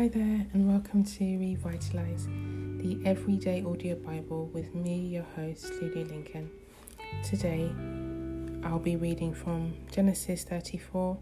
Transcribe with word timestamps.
Hi 0.00 0.08
there, 0.08 0.46
and 0.54 0.66
welcome 0.66 1.04
to 1.04 1.38
Revitalize, 1.38 2.24
the 2.78 2.98
everyday 3.04 3.62
audio 3.62 3.96
Bible 3.96 4.46
with 4.46 4.74
me, 4.74 4.96
your 4.96 5.26
host, 5.36 5.70
Lily 5.82 6.04
Lincoln. 6.04 6.50
Today, 7.22 7.70
I'll 8.66 8.78
be 8.78 8.96
reading 8.96 9.34
from 9.34 9.74
Genesis 9.92 10.42
34, 10.44 11.18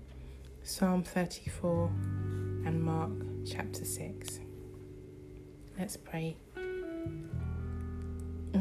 Psalm 0.62 1.02
34, 1.02 1.90
and 2.66 2.80
Mark 2.80 3.10
chapter 3.44 3.84
6. 3.84 4.38
Let's 5.76 5.96
pray. 5.96 6.36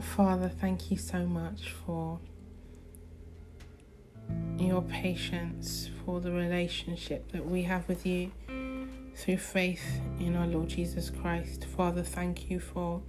Father, 0.02 0.50
thank 0.50 0.90
you 0.90 0.98
so 0.98 1.28
much 1.28 1.74
for 1.86 2.20
your 4.58 4.82
patience, 4.82 5.92
for 6.04 6.20
the 6.20 6.32
relationship 6.32 7.32
that 7.34 7.46
we 7.46 7.62
have 7.62 7.88
with 7.88 8.04
you 8.04 8.32
through 9.18 9.38
faith 9.38 10.00
in 10.20 10.36
our 10.36 10.46
Lord 10.46 10.70
Jesus 10.70 11.10
Christ. 11.10 11.66
Father, 11.66 12.04
thank 12.04 12.52
you 12.52 12.60
for 12.60 13.02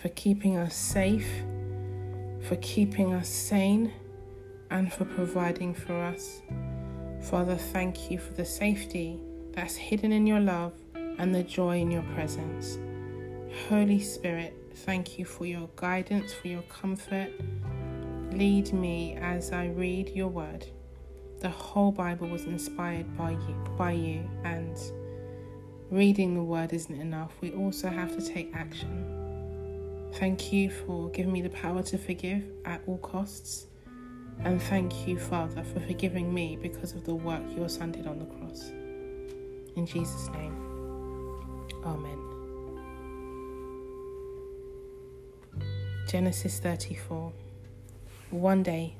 for 0.00 0.08
keeping 0.10 0.56
us 0.56 0.74
safe, 0.74 1.28
for 2.48 2.56
keeping 2.56 3.12
us 3.12 3.28
sane, 3.28 3.92
and 4.70 4.92
for 4.92 5.04
providing 5.04 5.74
for 5.74 5.94
us. 6.04 6.42
Father, 7.22 7.56
thank 7.56 8.10
you 8.10 8.18
for 8.18 8.32
the 8.32 8.44
safety 8.44 9.20
that's 9.52 9.76
hidden 9.76 10.12
in 10.12 10.26
your 10.26 10.40
love 10.40 10.72
and 10.94 11.34
the 11.34 11.42
joy 11.42 11.80
in 11.80 11.90
your 11.90 12.02
presence. 12.14 12.78
Holy 13.68 14.00
Spirit, 14.00 14.56
thank 14.74 15.18
you 15.18 15.24
for 15.24 15.44
your 15.44 15.68
guidance, 15.76 16.32
for 16.32 16.48
your 16.48 16.62
comfort. 16.62 17.30
Lead 18.32 18.72
me 18.72 19.16
as 19.20 19.52
I 19.52 19.66
read 19.66 20.08
your 20.10 20.28
word 20.28 20.66
the 21.42 21.50
whole 21.50 21.90
Bible 21.90 22.28
was 22.28 22.44
inspired 22.44 23.16
by 23.18 23.32
you, 23.32 23.54
by 23.76 23.90
you, 23.90 24.30
and 24.44 24.78
reading 25.90 26.36
the 26.36 26.42
word 26.42 26.72
isn't 26.72 26.94
enough. 26.94 27.32
We 27.40 27.50
also 27.52 27.88
have 27.88 28.16
to 28.16 28.24
take 28.24 28.54
action. 28.54 30.10
Thank 30.14 30.52
you 30.52 30.70
for 30.70 31.10
giving 31.10 31.32
me 31.32 31.42
the 31.42 31.50
power 31.50 31.82
to 31.82 31.98
forgive 31.98 32.44
at 32.64 32.80
all 32.86 32.98
costs. 32.98 33.66
And 34.44 34.62
thank 34.62 35.08
you, 35.08 35.18
Father, 35.18 35.64
for 35.64 35.80
forgiving 35.80 36.32
me 36.32 36.56
because 36.62 36.92
of 36.92 37.04
the 37.04 37.14
work 37.14 37.42
your 37.56 37.68
Son 37.68 37.90
did 37.90 38.06
on 38.06 38.20
the 38.20 38.26
cross. 38.26 38.70
In 39.74 39.84
Jesus' 39.84 40.28
name, 40.28 40.56
Amen. 41.84 42.18
Genesis 46.06 46.60
34. 46.60 47.32
One 48.30 48.62
day, 48.62 48.94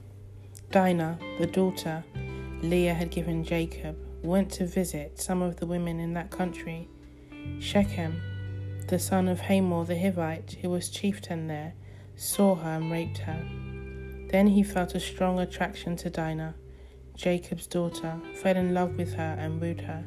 Dinah, 0.73 1.19
the 1.39 1.47
daughter 1.47 2.03
Leah 2.63 2.95
had 2.95 3.11
given 3.11 3.43
Jacob 3.43 3.97
went 4.23 4.49
to 4.53 4.65
visit 4.65 5.21
some 5.21 5.43
of 5.43 5.57
the 5.57 5.67
women 5.67 5.99
in 5.99 6.15
that 6.15 6.31
country. 6.31 6.89
Shechem, 7.59 8.23
the 8.87 9.01
son 9.01 9.27
of 9.27 9.41
Hamor 9.41 9.85
the 9.85 9.97
Hivite, 9.97 10.53
who 10.61 10.71
was 10.71 10.89
chieftain 10.89 11.49
there, 11.49 11.75
saw 12.15 12.55
her 12.55 12.71
and 12.71 12.93
raped 12.93 13.19
her. 13.19 13.45
Then 14.31 14.47
he 14.47 14.63
felt 14.63 14.95
a 14.95 15.01
strong 15.01 15.41
attraction 15.41 15.97
to 15.97 16.11
Dinah, 16.11 16.55
Jacob's 17.17 17.67
daughter, 17.67 18.21
fell 18.37 18.57
in 18.57 18.73
love 18.73 18.97
with 18.97 19.15
her 19.15 19.37
and 19.39 19.61
wooed 19.61 19.81
her. 19.81 20.05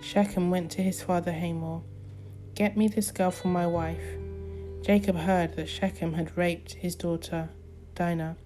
Shechem 0.00 0.48
went 0.48 0.70
to 0.72 0.82
his 0.82 1.02
father 1.02 1.32
Hamor, 1.32 1.80
Get 2.54 2.76
me 2.76 2.86
this 2.86 3.10
girl 3.10 3.32
for 3.32 3.48
my 3.48 3.66
wife. 3.66 4.16
Jacob 4.82 5.16
heard 5.16 5.56
that 5.56 5.68
Shechem 5.68 6.12
had 6.12 6.38
raped 6.38 6.74
his 6.74 6.94
daughter, 6.94 7.48
Dinah, 7.96 8.36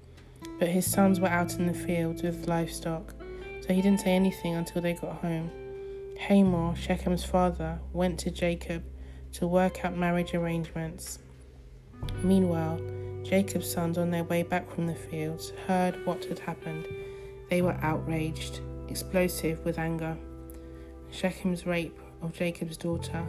but 0.59 0.69
his 0.69 0.91
sons 0.91 1.21
were 1.21 1.29
out 1.29 1.57
in 1.57 1.67
the 1.67 1.75
fields 1.75 2.23
with 2.23 2.49
livestock 2.49 3.15
so 3.67 3.73
he 3.73 3.81
didn't 3.81 4.01
say 4.01 4.11
anything 4.11 4.55
until 4.55 4.83
they 4.83 4.93
got 4.93 5.17
home. 5.17 5.51
Hamor, 6.19 6.75
Shechem's 6.75 7.25
father, 7.25 7.79
went 7.95 8.19
to 8.21 8.31
Jacob 8.31 8.85
to 9.33 9.47
work 9.47 9.85
out 9.85 9.97
marriage 9.97 10.35
arrangements. 10.35 11.19
Meanwhile, 12.23 12.79
Jacob's 13.23 13.71
sons, 13.71 13.97
on 13.97 14.11
their 14.11 14.25
way 14.25 14.43
back 14.43 14.71
from 14.71 14.87
the 14.87 14.95
fields, 14.95 15.53
heard 15.67 16.05
what 16.05 16.27
had 16.27 16.39
happened. 16.41 16.87
They 17.49 17.63
were 17.63 17.79
outraged, 17.81 18.61
explosive 18.89 19.65
with 19.65 19.79
anger. 19.79 20.17
Shechem's 21.11 21.65
rape 21.65 21.99
of 22.21 22.35
Jacob's 22.35 22.77
daughter 22.77 23.25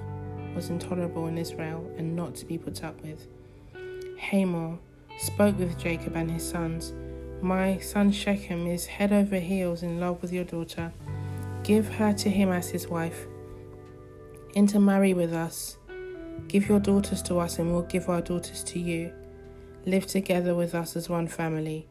was 0.54 0.70
intolerable 0.70 1.28
in 1.28 1.38
Israel 1.38 1.90
and 1.98 2.14
not 2.14 2.36
to 2.36 2.46
be 2.46 2.58
put 2.58 2.84
up 2.84 3.02
with. 3.02 3.26
Hamor 4.20 4.78
spoke 5.18 5.58
with 5.58 5.80
Jacob 5.80 6.18
and 6.18 6.30
his 6.30 6.48
sons 6.48 6.94
my 7.42 7.78
son 7.80 8.12
Shechem 8.12 8.68
is 8.68 8.86
head 8.86 9.12
over 9.12 9.40
heels 9.40 9.84
in 9.84 10.00
love 10.00 10.22
with 10.22 10.32
your 10.32 10.44
daughter. 10.44 10.92
Give 11.64 11.88
her 11.96 12.14
to 12.14 12.30
him 12.30 12.52
as 12.52 12.70
his 12.70 12.88
wife. 12.88 13.26
Intermarry 14.54 15.14
with 15.14 15.34
us. 15.34 15.78
Give 16.48 16.68
your 16.70 16.80
daughters 16.80 17.22
to 17.24 17.38
us, 17.40 17.60
and 17.60 17.72
we'll 17.72 17.84
give 17.84 18.10
our 18.10 18.22
daughters 18.22 18.64
to 18.66 18.80
you. 18.80 19.12
Live 19.86 20.08
together 20.08 20.56
with 20.56 20.74
us 20.76 20.96
as 20.96 21.10
one 21.10 21.28
family. 21.28 21.88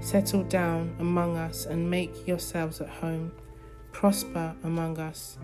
Settle 0.00 0.44
down 0.44 0.94
among 0.98 1.36
us 1.36 1.66
and 1.66 1.90
make 1.90 2.26
yourselves 2.26 2.80
at 2.80 2.88
home. 2.88 3.32
Prosper 3.92 4.54
among 4.64 4.98
us. 4.98 5.38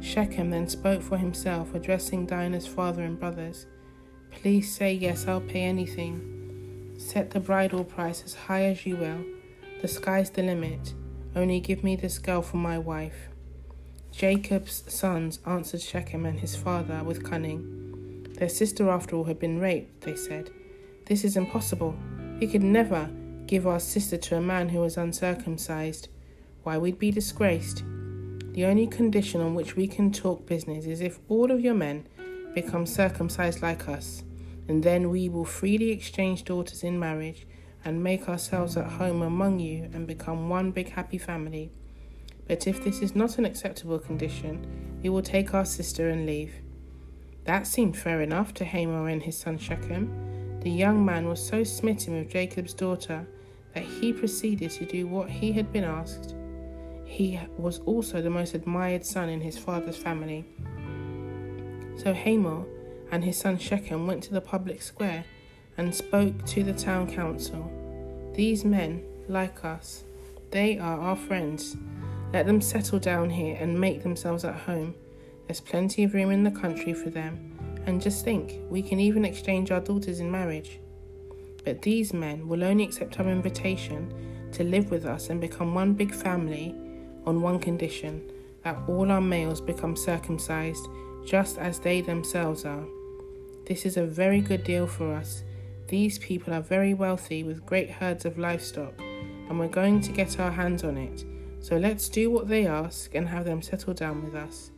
Shechem 0.00 0.50
then 0.50 0.68
spoke 0.68 1.02
for 1.02 1.18
himself, 1.18 1.74
addressing 1.74 2.26
Dinah's 2.26 2.66
father 2.66 3.02
and 3.02 3.18
brothers. 3.18 3.66
Please 4.30 4.74
say 4.74 4.92
yes, 4.92 5.26
I'll 5.26 5.40
pay 5.40 5.62
anything. 5.62 6.39
Set 7.00 7.30
the 7.30 7.40
bridal 7.40 7.82
price 7.82 8.22
as 8.24 8.34
high 8.34 8.64
as 8.66 8.84
you 8.84 8.94
will. 8.94 9.24
The 9.80 9.88
sky's 9.88 10.30
the 10.30 10.42
limit. 10.42 10.92
Only 11.34 11.58
give 11.58 11.82
me 11.82 11.96
this 11.96 12.18
girl 12.18 12.42
for 12.42 12.58
my 12.58 12.78
wife. 12.78 13.30
Jacob's 14.12 14.84
sons 14.86 15.40
answered 15.46 15.80
Shechem 15.80 16.26
and 16.26 16.38
his 16.38 16.54
father 16.54 17.02
with 17.02 17.24
cunning. 17.24 18.26
Their 18.34 18.50
sister, 18.50 18.90
after 18.90 19.16
all, 19.16 19.24
had 19.24 19.40
been 19.40 19.58
raped, 19.58 20.02
they 20.02 20.14
said. 20.14 20.50
This 21.06 21.24
is 21.24 21.38
impossible. 21.38 21.96
We 22.38 22.46
could 22.46 22.62
never 22.62 23.10
give 23.46 23.66
our 23.66 23.80
sister 23.80 24.18
to 24.18 24.36
a 24.36 24.42
man 24.42 24.68
who 24.68 24.80
was 24.80 24.98
uncircumcised. 24.98 26.08
Why, 26.64 26.76
we'd 26.76 26.98
be 26.98 27.10
disgraced. 27.10 27.82
The 28.52 28.66
only 28.66 28.86
condition 28.86 29.40
on 29.40 29.54
which 29.54 29.74
we 29.74 29.88
can 29.88 30.12
talk 30.12 30.46
business 30.46 30.84
is 30.84 31.00
if 31.00 31.18
all 31.28 31.50
of 31.50 31.62
your 31.62 31.74
men 31.74 32.06
become 32.54 32.84
circumcised 32.84 33.62
like 33.62 33.88
us 33.88 34.22
and 34.70 34.84
then 34.84 35.10
we 35.10 35.28
will 35.28 35.44
freely 35.44 35.90
exchange 35.90 36.44
daughters 36.44 36.84
in 36.84 36.96
marriage 36.96 37.44
and 37.84 38.04
make 38.04 38.28
ourselves 38.28 38.76
at 38.76 38.86
home 38.86 39.20
among 39.20 39.58
you 39.58 39.90
and 39.92 40.06
become 40.06 40.48
one 40.48 40.70
big 40.70 40.90
happy 40.90 41.18
family. 41.18 41.72
But 42.46 42.68
if 42.68 42.84
this 42.84 43.00
is 43.02 43.16
not 43.16 43.36
an 43.36 43.44
acceptable 43.44 43.98
condition, 43.98 44.64
we 45.02 45.08
will 45.08 45.22
take 45.22 45.54
our 45.54 45.64
sister 45.64 46.08
and 46.08 46.24
leave. 46.24 46.54
That 47.46 47.66
seemed 47.66 47.96
fair 47.96 48.22
enough 48.22 48.54
to 48.54 48.64
Hamor 48.64 49.08
and 49.08 49.20
his 49.20 49.36
son 49.36 49.58
Shechem. 49.58 50.60
The 50.60 50.70
young 50.70 51.04
man 51.04 51.26
was 51.26 51.44
so 51.44 51.64
smitten 51.64 52.16
with 52.16 52.30
Jacob's 52.30 52.72
daughter 52.72 53.26
that 53.74 53.82
he 53.82 54.12
proceeded 54.12 54.70
to 54.70 54.84
do 54.84 55.08
what 55.08 55.28
he 55.28 55.50
had 55.50 55.72
been 55.72 55.82
asked. 55.82 56.36
He 57.04 57.40
was 57.58 57.80
also 57.80 58.22
the 58.22 58.30
most 58.30 58.54
admired 58.54 59.04
son 59.04 59.30
in 59.30 59.40
his 59.40 59.58
father's 59.58 59.96
family. 59.96 60.44
So 61.96 62.14
Hamor 62.14 62.66
and 63.10 63.24
his 63.24 63.38
son 63.38 63.58
Shechem 63.58 64.06
went 64.06 64.22
to 64.24 64.32
the 64.32 64.40
public 64.40 64.82
square 64.82 65.24
and 65.76 65.94
spoke 65.94 66.44
to 66.46 66.62
the 66.62 66.72
town 66.72 67.10
council. 67.10 67.70
These 68.34 68.64
men, 68.64 69.04
like 69.28 69.64
us, 69.64 70.04
they 70.50 70.78
are 70.78 71.00
our 71.00 71.16
friends. 71.16 71.76
Let 72.32 72.46
them 72.46 72.60
settle 72.60 72.98
down 72.98 73.30
here 73.30 73.56
and 73.60 73.80
make 73.80 74.02
themselves 74.02 74.44
at 74.44 74.54
home. 74.54 74.94
There's 75.46 75.60
plenty 75.60 76.04
of 76.04 76.14
room 76.14 76.30
in 76.30 76.44
the 76.44 76.50
country 76.50 76.92
for 76.92 77.10
them. 77.10 77.82
And 77.86 78.00
just 78.00 78.24
think, 78.24 78.60
we 78.68 78.82
can 78.82 79.00
even 79.00 79.24
exchange 79.24 79.70
our 79.70 79.80
daughters 79.80 80.20
in 80.20 80.30
marriage. 80.30 80.78
But 81.64 81.82
these 81.82 82.12
men 82.12 82.46
will 82.46 82.62
only 82.62 82.84
accept 82.84 83.18
our 83.18 83.28
invitation 83.28 84.12
to 84.52 84.64
live 84.64 84.90
with 84.90 85.06
us 85.06 85.30
and 85.30 85.40
become 85.40 85.74
one 85.74 85.94
big 85.94 86.12
family 86.12 86.74
on 87.26 87.42
one 87.42 87.58
condition 87.58 88.22
that 88.64 88.78
all 88.88 89.10
our 89.10 89.20
males 89.20 89.60
become 89.60 89.96
circumcised 89.96 90.86
just 91.24 91.58
as 91.58 91.78
they 91.78 92.00
themselves 92.00 92.64
are. 92.64 92.84
This 93.70 93.86
is 93.86 93.96
a 93.96 94.04
very 94.04 94.40
good 94.40 94.64
deal 94.64 94.88
for 94.88 95.14
us. 95.14 95.44
These 95.86 96.18
people 96.18 96.52
are 96.52 96.60
very 96.60 96.92
wealthy 96.92 97.44
with 97.44 97.64
great 97.64 97.88
herds 97.88 98.24
of 98.24 98.36
livestock, 98.36 98.94
and 98.98 99.60
we're 99.60 99.68
going 99.68 100.00
to 100.00 100.10
get 100.10 100.40
our 100.40 100.50
hands 100.50 100.82
on 100.82 100.96
it. 100.96 101.24
So 101.60 101.76
let's 101.76 102.08
do 102.08 102.32
what 102.32 102.48
they 102.48 102.66
ask 102.66 103.14
and 103.14 103.28
have 103.28 103.44
them 103.44 103.62
settle 103.62 103.94
down 103.94 104.24
with 104.24 104.34
us. 104.34 104.72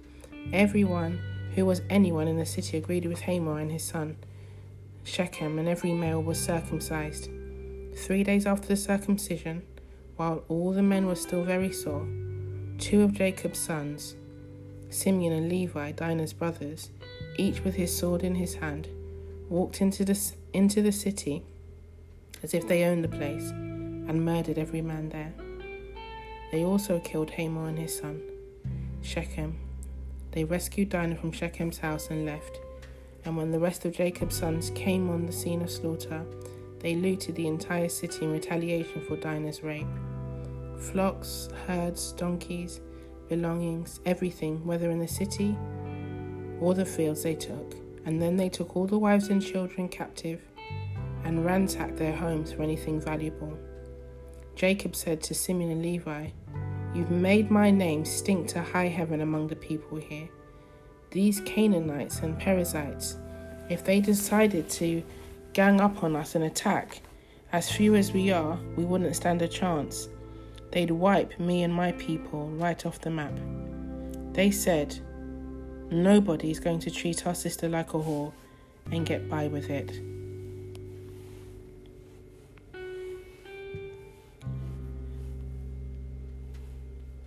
Everyone 0.52 1.18
who 1.54 1.64
was 1.64 1.80
anyone 1.88 2.28
in 2.28 2.36
the 2.36 2.44
city 2.44 2.76
agreed 2.76 3.06
with 3.06 3.22
Hamor 3.22 3.60
and 3.60 3.72
his 3.72 3.82
son 3.82 4.14
Shechem, 5.04 5.58
and 5.58 5.68
every 5.68 5.94
male 5.94 6.22
was 6.22 6.38
circumcised. 6.38 7.30
Three 7.96 8.22
days 8.22 8.44
after 8.44 8.68
the 8.68 8.76
circumcision, 8.76 9.62
while 10.16 10.44
all 10.48 10.70
the 10.70 10.82
men 10.82 11.06
were 11.06 11.14
still 11.14 11.44
very 11.44 11.72
sore, 11.72 12.06
two 12.76 13.00
of 13.04 13.14
Jacob's 13.14 13.58
sons, 13.58 14.16
Simeon 14.90 15.32
and 15.32 15.48
Levi, 15.48 15.92
Dinah's 15.92 16.34
brothers, 16.34 16.90
each 17.36 17.62
with 17.64 17.74
his 17.74 17.96
sword 17.96 18.22
in 18.22 18.34
his 18.34 18.54
hand, 18.54 18.88
walked 19.48 19.80
into 19.80 20.04
the, 20.04 20.18
into 20.52 20.82
the 20.82 20.92
city 20.92 21.42
as 22.42 22.54
if 22.54 22.66
they 22.66 22.84
owned 22.84 23.04
the 23.04 23.08
place 23.08 23.50
and 23.50 24.24
murdered 24.24 24.58
every 24.58 24.82
man 24.82 25.08
there. 25.08 25.32
They 26.50 26.64
also 26.64 26.98
killed 27.00 27.30
Hamor 27.30 27.68
and 27.68 27.78
his 27.78 27.96
son, 27.96 28.20
Shechem, 29.00 29.58
They 30.32 30.44
rescued 30.44 30.90
Dinah 30.90 31.16
from 31.16 31.32
Shechem's 31.32 31.78
house 31.78 32.08
and 32.10 32.26
left. 32.26 32.58
And 33.24 33.36
when 33.36 33.52
the 33.52 33.58
rest 33.58 33.84
of 33.84 33.94
Jacob's 33.94 34.36
sons 34.36 34.70
came 34.70 35.08
on 35.08 35.26
the 35.26 35.32
scene 35.32 35.62
of 35.62 35.70
slaughter, 35.70 36.24
they 36.80 36.96
looted 36.96 37.36
the 37.36 37.46
entire 37.46 37.88
city 37.88 38.24
in 38.24 38.32
retaliation 38.32 39.04
for 39.06 39.16
Dinah's 39.16 39.62
rape. 39.62 39.86
Flocks, 40.78 41.48
herds, 41.66 42.12
donkeys, 42.12 42.80
belongings, 43.28 44.00
everything, 44.04 44.64
whether 44.66 44.90
in 44.90 44.98
the 44.98 45.08
city 45.08 45.56
or 46.62 46.74
the 46.74 46.84
fields, 46.84 47.24
they 47.24 47.34
took. 47.34 47.74
And 48.06 48.22
then 48.22 48.36
they 48.36 48.48
took 48.48 48.76
all 48.76 48.86
the 48.86 48.98
wives 48.98 49.28
and 49.28 49.42
children 49.42 49.88
captive 49.88 50.40
and 51.24 51.44
ransacked 51.44 51.96
their 51.96 52.14
homes 52.14 52.52
for 52.52 52.62
anything 52.62 53.00
valuable. 53.00 53.56
Jacob 54.54 54.94
said 54.94 55.20
to 55.22 55.34
Simeon 55.34 55.70
and 55.70 55.82
Levi, 55.82 56.28
You've 56.94 57.10
made 57.10 57.50
my 57.50 57.70
name 57.70 58.04
stink 58.04 58.48
to 58.48 58.62
high 58.62 58.88
heaven 58.88 59.22
among 59.22 59.48
the 59.48 59.56
people 59.56 59.98
here. 59.98 60.28
These 61.10 61.40
Canaanites 61.40 62.20
and 62.20 62.38
Perizzites, 62.38 63.16
if 63.68 63.84
they 63.84 64.00
decided 64.00 64.68
to 64.70 65.02
gang 65.54 65.80
up 65.80 66.04
on 66.04 66.16
us 66.16 66.34
and 66.34 66.44
attack, 66.44 67.00
as 67.52 67.70
few 67.70 67.94
as 67.94 68.12
we 68.12 68.30
are, 68.30 68.58
we 68.76 68.84
wouldn't 68.84 69.16
stand 69.16 69.42
a 69.42 69.48
chance. 69.48 70.08
They'd 70.70 70.90
wipe 70.90 71.38
me 71.38 71.64
and 71.64 71.72
my 71.72 71.92
people 71.92 72.48
right 72.50 72.84
off 72.86 73.00
the 73.00 73.10
map. 73.10 73.32
They 74.32 74.50
said, 74.50 74.98
Nobody's 75.92 76.58
going 76.58 76.78
to 76.80 76.90
treat 76.90 77.26
our 77.26 77.34
sister 77.34 77.68
like 77.68 77.92
a 77.92 77.98
whore 77.98 78.32
and 78.90 79.04
get 79.04 79.28
by 79.28 79.48
with 79.48 79.68
it. 79.68 79.90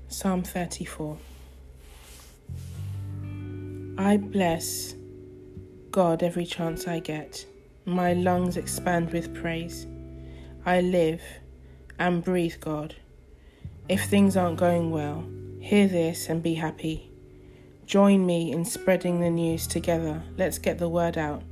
Psalm 0.08 0.42
34 0.42 1.16
I 4.00 4.18
bless 4.18 4.96
God 5.92 6.24
every 6.24 6.48
chance 6.48 6.88
I 6.88 7.00
get. 7.00 7.46
My 7.86 8.14
lungs 8.14 8.58
expand 8.58 9.12
with 9.14 9.36
praise. 9.36 9.86
I 10.66 10.82
live 10.82 11.22
and 12.00 12.24
breathe 12.24 12.56
God. 12.62 12.96
If 13.88 14.06
things 14.06 14.36
aren't 14.36 14.58
going 14.58 14.90
well, 14.90 15.24
hear 15.60 15.88
this 15.88 16.30
and 16.30 16.42
be 16.42 16.56
happy. 16.56 17.15
Join 17.86 18.26
me 18.26 18.52
in 18.52 18.66
spreading 18.66 19.20
the 19.20 19.30
news 19.30 19.68
together. 19.68 20.24
Let's 20.38 20.58
get 20.58 20.80
the 20.80 20.90
word 20.90 21.18
out. 21.18 21.44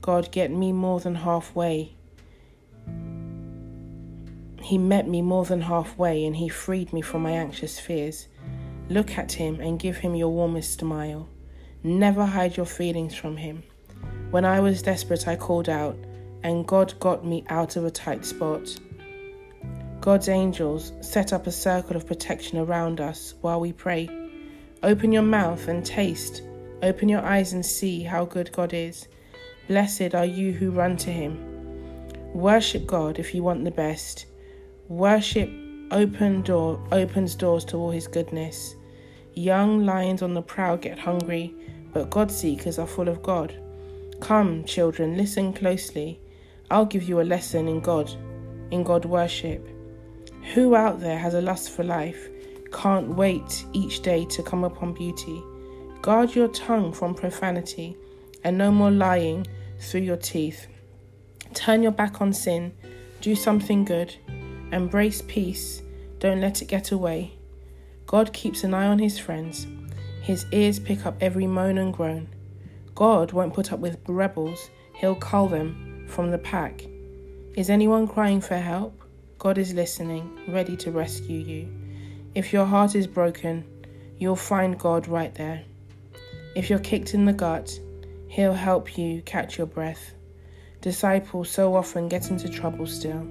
God, 0.00 0.30
get 0.30 0.50
me 0.50 0.72
more 0.72 1.00
than 1.00 1.14
halfway 1.14 1.94
he 4.64 4.78
met 4.78 5.06
me 5.06 5.20
more 5.20 5.44
than 5.44 5.60
halfway 5.60 6.24
and 6.24 6.34
he 6.34 6.48
freed 6.48 6.90
me 6.92 7.02
from 7.02 7.22
my 7.22 7.32
anxious 7.32 7.78
fears. 7.78 8.28
Look 8.88 9.18
at 9.18 9.32
him 9.32 9.60
and 9.60 9.78
give 9.78 9.98
him 9.98 10.14
your 10.14 10.30
warmest 10.30 10.80
smile. 10.80 11.28
Never 11.82 12.24
hide 12.24 12.56
your 12.56 12.64
feelings 12.64 13.14
from 13.14 13.36
him. 13.36 13.62
When 14.30 14.46
I 14.46 14.60
was 14.60 14.80
desperate, 14.80 15.28
I 15.28 15.36
called 15.36 15.68
out, 15.68 15.98
and 16.42 16.66
God 16.66 16.98
got 16.98 17.26
me 17.26 17.44
out 17.50 17.76
of 17.76 17.84
a 17.84 17.90
tight 17.90 18.24
spot. 18.24 18.74
God's 20.00 20.30
angels 20.30 20.92
set 21.02 21.34
up 21.34 21.46
a 21.46 21.52
circle 21.52 21.96
of 21.96 22.06
protection 22.06 22.56
around 22.56 23.02
us 23.02 23.34
while 23.42 23.60
we 23.60 23.74
pray. 23.74 24.08
Open 24.84 25.12
your 25.12 25.22
mouth 25.22 25.66
and 25.68 25.82
taste. 25.82 26.42
Open 26.82 27.08
your 27.08 27.22
eyes 27.22 27.54
and 27.54 27.64
see 27.64 28.02
how 28.02 28.26
good 28.26 28.52
God 28.52 28.74
is. 28.74 29.08
Blessed 29.66 30.14
are 30.14 30.26
you 30.26 30.52
who 30.52 30.70
run 30.70 30.98
to 30.98 31.10
him. 31.10 31.38
Worship 32.34 32.86
God 32.86 33.18
if 33.18 33.34
you 33.34 33.42
want 33.42 33.64
the 33.64 33.70
best. 33.70 34.26
Worship 34.88 35.48
open 35.90 36.42
door 36.42 36.86
opens 36.92 37.34
doors 37.34 37.64
to 37.64 37.78
all 37.78 37.92
his 37.92 38.06
goodness. 38.06 38.74
Young 39.32 39.86
lions 39.86 40.20
on 40.20 40.34
the 40.34 40.42
prowl 40.42 40.76
get 40.76 40.98
hungry, 40.98 41.54
but 41.94 42.10
God 42.10 42.30
seekers 42.30 42.78
are 42.78 42.86
full 42.86 43.08
of 43.08 43.22
God. 43.22 43.58
Come, 44.20 44.64
children, 44.64 45.16
listen 45.16 45.54
closely. 45.54 46.20
I'll 46.70 46.84
give 46.84 47.04
you 47.04 47.22
a 47.22 47.22
lesson 47.22 47.68
in 47.68 47.80
God, 47.80 48.10
in 48.70 48.82
God 48.82 49.06
worship. 49.06 49.66
Who 50.52 50.74
out 50.74 51.00
there 51.00 51.18
has 51.18 51.32
a 51.32 51.40
lust 51.40 51.70
for 51.70 51.84
life, 51.84 52.28
can't 52.74 53.08
wait 53.08 53.64
each 53.72 54.02
day 54.02 54.26
to 54.26 54.42
come 54.42 54.64
upon 54.64 54.92
beauty? 54.92 55.42
Guard 56.02 56.34
your 56.34 56.48
tongue 56.48 56.92
from 56.92 57.14
profanity, 57.14 57.96
and 58.42 58.58
no 58.58 58.70
more 58.70 58.90
lying 58.90 59.46
through 59.78 60.02
your 60.02 60.18
teeth. 60.18 60.66
Turn 61.54 61.82
your 61.82 61.92
back 61.92 62.20
on 62.20 62.34
sin, 62.34 62.74
do 63.22 63.34
something 63.34 63.86
good 63.86 64.14
Embrace 64.74 65.22
peace. 65.28 65.82
Don't 66.18 66.40
let 66.40 66.60
it 66.60 66.64
get 66.64 66.90
away. 66.90 67.34
God 68.06 68.32
keeps 68.32 68.64
an 68.64 68.74
eye 68.74 68.88
on 68.88 68.98
his 68.98 69.20
friends. 69.20 69.68
His 70.20 70.46
ears 70.50 70.80
pick 70.80 71.06
up 71.06 71.14
every 71.20 71.46
moan 71.46 71.78
and 71.78 71.94
groan. 71.94 72.26
God 72.96 73.30
won't 73.30 73.54
put 73.54 73.72
up 73.72 73.78
with 73.78 73.98
rebels, 74.08 74.70
he'll 74.96 75.14
cull 75.14 75.46
them 75.46 76.06
from 76.08 76.32
the 76.32 76.38
pack. 76.38 76.84
Is 77.54 77.70
anyone 77.70 78.08
crying 78.08 78.40
for 78.40 78.56
help? 78.56 79.00
God 79.38 79.58
is 79.58 79.74
listening, 79.74 80.40
ready 80.48 80.76
to 80.78 80.90
rescue 80.90 81.38
you. 81.38 81.83
If 82.34 82.52
your 82.52 82.64
heart 82.64 82.96
is 82.96 83.06
broken, 83.06 83.64
you'll 84.18 84.34
find 84.34 84.76
God 84.76 85.06
right 85.06 85.32
there. 85.36 85.62
If 86.56 86.68
you're 86.68 86.80
kicked 86.80 87.14
in 87.14 87.26
the 87.26 87.32
gut, 87.32 87.78
He'll 88.28 88.54
help 88.54 88.98
you 88.98 89.22
catch 89.22 89.56
your 89.56 89.68
breath. 89.68 90.14
Disciples 90.80 91.48
so 91.48 91.76
often 91.76 92.08
get 92.08 92.30
into 92.30 92.48
trouble 92.48 92.86
still. 92.86 93.24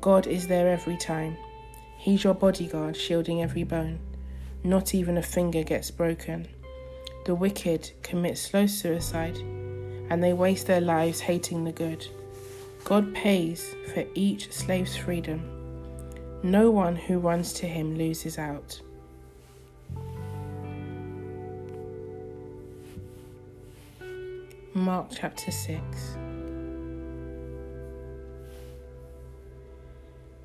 God 0.00 0.26
is 0.26 0.48
there 0.48 0.68
every 0.68 0.96
time. 0.96 1.36
He's 1.98 2.24
your 2.24 2.32
bodyguard, 2.32 2.96
shielding 2.96 3.42
every 3.42 3.64
bone. 3.64 3.98
Not 4.64 4.94
even 4.94 5.18
a 5.18 5.22
finger 5.22 5.62
gets 5.62 5.90
broken. 5.90 6.48
The 7.26 7.34
wicked 7.34 7.90
commit 8.02 8.38
slow 8.38 8.66
suicide, 8.66 9.36
and 9.36 10.24
they 10.24 10.32
waste 10.32 10.66
their 10.66 10.80
lives 10.80 11.20
hating 11.20 11.64
the 11.64 11.72
good. 11.72 12.06
God 12.84 13.14
pays 13.14 13.74
for 13.92 14.06
each 14.14 14.50
slave's 14.50 14.96
freedom. 14.96 15.59
No 16.42 16.70
one 16.70 16.96
who 16.96 17.18
runs 17.18 17.52
to 17.54 17.66
him 17.66 17.98
loses 17.98 18.38
out. 18.38 18.80
Mark 24.72 25.08
chapter 25.10 25.50
6 25.50 26.16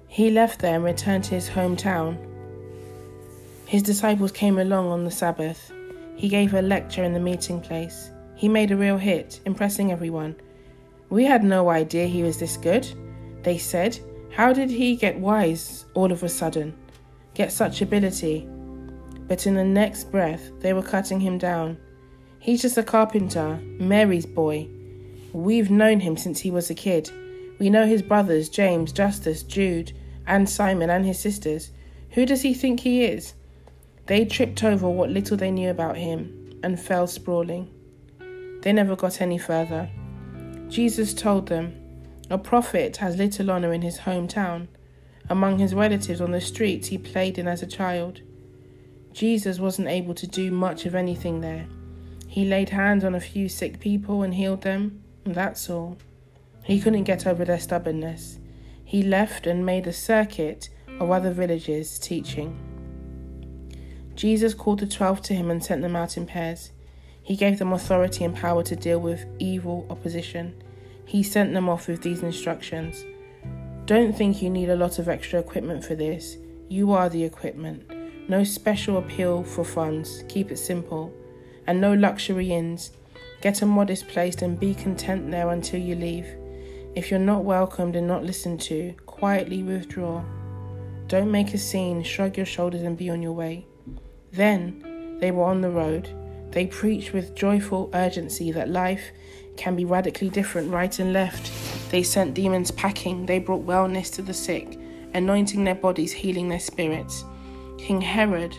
He 0.08 0.32
left 0.32 0.60
there 0.60 0.76
and 0.76 0.84
returned 0.84 1.24
to 1.26 1.36
his 1.36 1.50
hometown. 1.50 2.18
His 3.66 3.84
disciples 3.84 4.32
came 4.32 4.58
along 4.58 4.88
on 4.88 5.06
the 5.06 5.12
Sabbath. 5.12 5.72
He 6.16 6.28
gave 6.28 6.54
a 6.54 6.62
lecture 6.62 7.04
in 7.04 7.14
the 7.14 7.20
meeting 7.20 7.62
place. 7.62 8.12
He 8.36 8.50
made 8.50 8.72
a 8.72 8.78
real 8.78 8.98
hit, 8.98 9.40
impressing 9.46 9.92
everyone. 9.92 10.36
We 11.10 11.24
had 11.26 11.44
no 11.44 11.70
idea 11.70 12.08
he 12.08 12.24
was 12.24 12.38
this 12.38 12.58
good, 12.58 12.88
they 13.44 13.58
said. 13.58 14.00
How 14.36 14.52
did 14.52 14.70
he 14.70 14.98
get 14.98 15.18
wise 15.18 15.86
all 15.94 16.12
of 16.12 16.22
a 16.22 16.28
sudden? 16.28 16.76
Get 17.36 17.54
such 17.54 17.82
ability? 17.82 18.46
But 19.30 19.48
in 19.48 19.56
the 19.56 19.64
next 19.64 20.12
breath, 20.12 20.52
they 20.60 20.74
were 20.74 20.84
cutting 20.84 21.22
him 21.22 21.38
down. 21.38 21.78
He's 22.40 22.62
just 22.62 22.78
a 22.78 22.84
carpenter, 22.84 23.62
Mary's 23.80 24.26
boy. 24.26 24.68
We've 25.32 25.72
known 25.72 26.02
him 26.02 26.18
since 26.18 26.42
he 26.42 26.52
was 26.52 26.70
a 26.70 26.76
kid. 26.76 27.10
We 27.60 27.70
know 27.70 27.88
his 27.88 28.02
brothers, 28.02 28.50
James, 28.50 28.92
Justus, 28.92 29.42
Jude, 29.42 29.94
and 30.28 30.50
Simon 30.50 30.90
and 30.90 31.06
his 31.06 31.18
sisters. 31.18 31.72
Who 32.10 32.26
does 32.26 32.42
he 32.42 32.54
think 32.54 32.82
he 32.82 33.06
is? 33.06 33.36
They 34.08 34.26
tripped 34.26 34.66
over 34.66 34.90
what 34.90 35.12
little 35.12 35.38
they 35.38 35.50
knew 35.50 35.70
about 35.70 35.96
him 35.96 36.60
and 36.62 36.78
fell 36.78 37.08
sprawling. 37.08 37.74
They 38.64 38.74
never 38.74 38.98
got 38.98 39.22
any 39.22 39.38
further. 39.38 39.90
Jesus 40.68 41.14
told 41.14 41.48
them, 41.48 41.74
A 42.30 42.38
prophet 42.38 42.98
has 42.98 43.18
little 43.18 43.52
honor 43.52 43.74
in 43.74 43.82
his 43.82 44.00
hometown. 44.00 44.68
Among 45.30 45.60
his 45.60 45.74
relatives 45.74 46.22
on 46.22 46.32
the 46.32 46.42
streets 46.42 46.88
he 46.88 46.98
played 46.98 47.38
in 47.38 47.48
as 47.48 47.62
a 47.62 47.68
child. 47.68 48.22
Jesus 49.12 49.60
wasn't 49.60 49.88
able 49.88 50.14
to 50.16 50.28
do 50.28 50.52
much 50.52 50.86
of 50.86 50.96
anything 50.96 51.42
there. 51.42 51.68
He 52.28 52.46
laid 52.46 52.70
hands 52.70 53.04
on 53.04 53.16
a 53.16 53.20
few 53.20 53.48
sick 53.48 53.80
people 53.80 54.24
and 54.24 54.34
healed 54.34 54.62
them, 54.62 55.04
and 55.24 55.34
that's 55.34 55.70
all. 55.70 55.98
He 56.64 56.82
couldn't 56.82 57.04
get 57.04 57.26
over 57.26 57.46
their 57.46 57.60
stubbornness 57.60 58.40
he 58.86 59.02
left 59.02 59.48
and 59.48 59.66
made 59.66 59.88
a 59.88 59.94
circuit 59.94 60.70
of 61.00 61.10
other 61.10 61.32
villages 61.32 61.98
teaching. 61.98 62.56
Jesus 64.16 64.54
called 64.54 64.80
the 64.80 64.88
twelve 64.88 65.22
to 65.24 65.34
him 65.34 65.50
and 65.50 65.62
sent 65.62 65.82
them 65.82 65.96
out 65.96 66.16
in 66.16 66.28
pairs. 66.28 66.72
He 67.22 67.36
gave 67.36 67.58
them 67.58 67.74
authority 67.74 68.24
and 68.24 68.36
power 68.36 68.62
to 68.64 68.76
deal 68.76 69.00
with 69.00 69.26
evil 69.40 69.88
opposition. 69.90 70.62
He 71.06 71.24
sent 71.24 71.54
them 71.54 71.70
off 71.70 71.88
with 71.88 72.02
these 72.02 72.24
instructions 72.24 73.06
Don't 73.86 74.18
think 74.18 74.42
you 74.42 74.50
need 74.50 74.70
a 74.70 74.76
lot 74.76 75.00
of 75.00 75.08
extra 75.08 75.40
equipment 75.40 75.86
for 75.86 75.96
this. 75.96 76.38
You 76.68 76.94
are 76.94 77.10
the 77.10 77.24
equipment. 77.24 77.92
No 78.28 78.44
special 78.44 78.98
appeal 78.98 79.44
for 79.44 79.64
funds. 79.64 80.24
Keep 80.28 80.52
it 80.52 80.58
simple. 80.58 81.14
And 81.68 81.80
no 81.80 81.94
luxury 81.94 82.52
inns. 82.52 82.92
Get 83.42 83.62
a 83.62 83.66
modest 83.68 84.08
place 84.08 84.42
and 84.42 84.60
be 84.60 84.74
content 84.74 85.30
there 85.30 85.50
until 85.50 85.80
you 85.80 85.96
leave. 85.96 86.26
If 86.96 87.12
you're 87.12 87.20
not 87.20 87.44
welcomed 87.44 87.96
and 87.96 88.08
not 88.08 88.24
listened 88.24 88.62
to, 88.62 88.96
quietly 89.06 89.62
withdraw. 89.62 90.24
Don't 91.08 91.32
make 91.32 91.54
a 91.54 91.60
scene, 91.60 92.02
shrug 92.02 92.38
your 92.38 92.48
shoulders, 92.48 92.82
and 92.82 92.98
be 92.98 93.12
on 93.12 93.22
your 93.22 93.34
way. 93.34 93.68
Then 94.32 95.18
they 95.20 95.30
were 95.30 95.44
on 95.44 95.62
the 95.62 95.70
road. 95.70 96.10
They 96.56 96.66
preached 96.66 97.12
with 97.12 97.36
joyful 97.36 97.90
urgency 97.94 98.50
that 98.54 98.70
life 98.70 99.12
can 99.58 99.76
be 99.76 99.84
radically 99.84 100.30
different 100.30 100.72
right 100.72 100.98
and 101.00 101.12
left. 101.12 101.52
They 101.92 102.02
sent 102.02 102.34
demons 102.34 102.72
packing, 102.72 103.26
they 103.26 103.40
brought 103.40 103.66
wellness 103.66 104.10
to 104.14 104.22
the 104.22 104.34
sick, 104.34 104.80
anointing 105.14 105.66
their 105.66 105.76
bodies, 105.76 106.14
healing 106.14 106.48
their 106.48 106.62
spirits. 106.62 107.26
King 107.78 108.00
Herod 108.00 108.56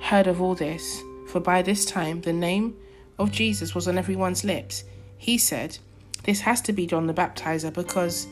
heard 0.00 0.28
of 0.28 0.40
all 0.40 0.54
this, 0.54 1.02
for 1.26 1.40
by 1.40 1.62
this 1.62 1.84
time 1.84 2.20
the 2.20 2.32
name 2.32 2.76
of 3.18 3.32
Jesus 3.32 3.74
was 3.74 3.88
on 3.88 3.98
everyone's 3.98 4.44
lips. 4.44 4.84
He 5.18 5.36
said, 5.36 5.78
This 6.22 6.38
has 6.42 6.60
to 6.60 6.72
be 6.72 6.86
John 6.86 7.08
the 7.08 7.12
Baptizer 7.12 7.72
because 7.72 8.28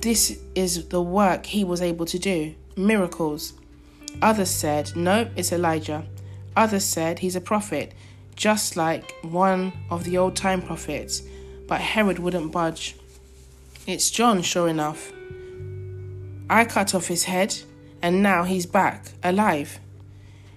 this 0.00 0.36
is 0.56 0.88
the 0.88 1.00
work 1.00 1.46
he 1.46 1.62
was 1.62 1.80
able 1.80 2.06
to 2.06 2.18
do 2.18 2.56
miracles. 2.76 3.52
Others 4.20 4.50
said, 4.50 4.96
No, 4.96 5.30
it's 5.36 5.52
Elijah. 5.52 6.04
Others 6.56 6.84
said, 6.84 7.18
He's 7.20 7.36
a 7.36 7.40
prophet, 7.40 7.94
just 8.36 8.76
like 8.76 9.14
one 9.22 9.72
of 9.90 10.04
the 10.04 10.18
old 10.18 10.36
time 10.36 10.62
prophets. 10.62 11.22
But 11.66 11.80
Herod 11.80 12.18
wouldn't 12.18 12.52
budge. 12.52 12.96
It's 13.86 14.10
John, 14.10 14.42
sure 14.42 14.68
enough. 14.68 15.12
I 16.48 16.64
cut 16.64 16.94
off 16.94 17.06
his 17.06 17.24
head, 17.24 17.56
and 18.02 18.22
now 18.22 18.44
he's 18.44 18.66
back, 18.66 19.12
alive. 19.22 19.78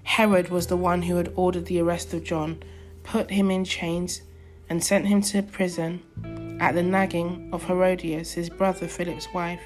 Herod 0.03 0.49
was 0.49 0.67
the 0.67 0.77
one 0.77 1.03
who 1.03 1.17
had 1.17 1.31
ordered 1.35 1.67
the 1.67 1.79
arrest 1.79 2.13
of 2.13 2.23
John, 2.23 2.61
put 3.03 3.29
him 3.29 3.51
in 3.51 3.63
chains, 3.63 4.21
and 4.69 4.83
sent 4.83 5.07
him 5.07 5.21
to 5.21 5.43
prison 5.43 6.57
at 6.59 6.73
the 6.75 6.83
nagging 6.83 7.49
of 7.53 7.65
Herodias, 7.65 8.33
his 8.33 8.49
brother 8.49 8.87
Philip's 8.87 9.27
wife. 9.33 9.61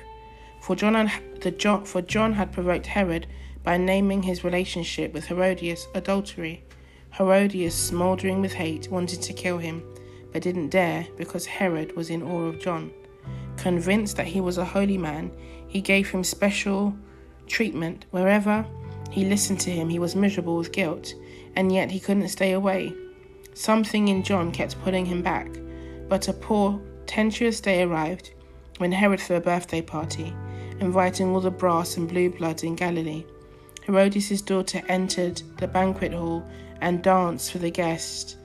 For 0.61 0.75
John, 0.75 0.93
had, 1.07 1.87
for 1.87 2.01
John 2.01 2.33
had 2.33 2.51
provoked 2.51 2.87
Herod 2.87 3.27
by 3.67 3.75
naming 3.75 4.23
his 4.23 4.45
relationship 4.45 5.11
with 5.11 5.25
Herodias 5.25 5.89
adultery. 5.93 6.63
Herodias, 7.17 7.75
smouldering 7.75 8.39
with 8.39 8.53
hate, 8.53 8.89
wanted 8.89 9.21
to 9.23 9.33
kill 9.33 9.57
him, 9.57 9.83
but 10.31 10.41
didn't 10.41 10.69
dare 10.69 11.05
because 11.17 11.45
Herod 11.45 11.93
was 11.93 12.09
in 12.09 12.23
awe 12.23 12.45
of 12.45 12.61
John. 12.61 12.91
Convinced 13.57 14.15
that 14.15 14.27
he 14.27 14.39
was 14.39 14.57
a 14.57 14.63
holy 14.63 14.97
man, 14.97 15.33
he 15.67 15.81
gave 15.81 16.09
him 16.09 16.23
special 16.23 16.95
treatment 17.45 18.05
wherever 18.11 18.65
he 19.11 19.25
listened 19.25 19.59
to 19.59 19.69
him, 19.69 19.89
he 19.89 19.99
was 19.99 20.15
miserable 20.15 20.55
with 20.55 20.71
guilt, 20.71 21.13
and 21.57 21.69
yet 21.69 21.91
he 21.91 21.99
couldn't 21.99 22.29
stay 22.29 22.53
away. 22.53 22.93
Something 23.53 24.07
in 24.07 24.23
John 24.23 24.49
kept 24.53 24.81
pulling 24.81 25.05
him 25.05 25.21
back, 25.21 25.49
but 26.07 26.29
a 26.29 26.33
poor, 26.33 26.79
tenuous 27.05 27.59
day 27.59 27.83
arrived 27.83 28.31
when 28.77 28.93
Herod 28.93 29.19
threw 29.19 29.35
a 29.35 29.41
birthday 29.41 29.81
party, 29.81 30.33
inviting 30.79 31.31
all 31.31 31.41
the 31.41 31.51
brass 31.51 31.97
and 31.97 32.07
blue 32.07 32.29
bloods 32.29 32.63
in 32.63 32.73
Galilee. 32.73 33.25
Herodias' 33.87 34.41
daughter 34.41 34.81
entered 34.89 35.41
the 35.59 35.67
banquet 35.67 36.11
hall 36.11 36.45
and 36.81 37.01
danced 37.01 37.53
for 37.53 37.59
the 37.59 37.71
guests. 37.71 38.35